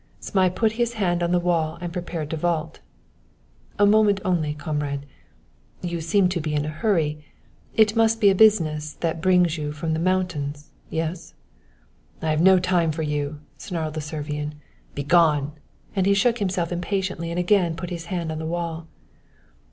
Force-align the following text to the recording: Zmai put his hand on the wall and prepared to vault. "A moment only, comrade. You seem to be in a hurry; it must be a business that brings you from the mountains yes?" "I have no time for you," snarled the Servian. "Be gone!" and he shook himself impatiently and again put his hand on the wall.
Zmai 0.19 0.49
put 0.49 0.71
his 0.81 0.93
hand 0.93 1.21
on 1.21 1.31
the 1.31 1.37
wall 1.37 1.77
and 1.79 1.93
prepared 1.93 2.31
to 2.31 2.35
vault. 2.35 2.79
"A 3.77 3.85
moment 3.85 4.19
only, 4.25 4.55
comrade. 4.55 5.05
You 5.83 6.01
seem 6.01 6.27
to 6.29 6.41
be 6.41 6.55
in 6.55 6.65
a 6.65 6.69
hurry; 6.69 7.23
it 7.75 7.95
must 7.95 8.19
be 8.19 8.31
a 8.31 8.33
business 8.33 8.93
that 9.01 9.21
brings 9.21 9.59
you 9.59 9.71
from 9.71 9.93
the 9.93 9.99
mountains 9.99 10.71
yes?" 10.89 11.35
"I 12.19 12.31
have 12.31 12.41
no 12.41 12.57
time 12.57 12.91
for 12.91 13.03
you," 13.03 13.41
snarled 13.59 13.93
the 13.93 14.01
Servian. 14.01 14.55
"Be 14.95 15.03
gone!" 15.03 15.51
and 15.95 16.07
he 16.07 16.15
shook 16.15 16.39
himself 16.39 16.71
impatiently 16.71 17.29
and 17.29 17.37
again 17.37 17.75
put 17.75 17.91
his 17.91 18.05
hand 18.05 18.31
on 18.31 18.39
the 18.39 18.47
wall. 18.47 18.87